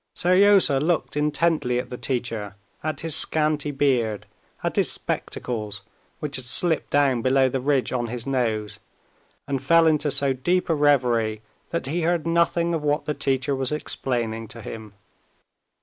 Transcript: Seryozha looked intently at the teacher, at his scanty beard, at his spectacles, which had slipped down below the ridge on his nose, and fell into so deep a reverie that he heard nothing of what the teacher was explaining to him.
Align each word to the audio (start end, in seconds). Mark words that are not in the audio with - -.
Seryozha 0.15 0.79
looked 0.79 1.15
intently 1.15 1.77
at 1.77 1.91
the 1.91 1.95
teacher, 1.97 2.55
at 2.83 3.01
his 3.01 3.15
scanty 3.15 3.69
beard, 3.69 4.25
at 4.63 4.75
his 4.75 4.91
spectacles, 4.91 5.83
which 6.17 6.37
had 6.37 6.45
slipped 6.45 6.89
down 6.89 7.21
below 7.21 7.47
the 7.49 7.59
ridge 7.59 7.93
on 7.93 8.07
his 8.07 8.25
nose, 8.25 8.79
and 9.47 9.61
fell 9.61 9.85
into 9.85 10.09
so 10.09 10.33
deep 10.33 10.71
a 10.71 10.73
reverie 10.73 11.43
that 11.69 11.85
he 11.85 12.01
heard 12.01 12.25
nothing 12.25 12.73
of 12.73 12.83
what 12.83 13.05
the 13.05 13.13
teacher 13.13 13.55
was 13.55 13.71
explaining 13.71 14.47
to 14.47 14.63
him. 14.63 14.95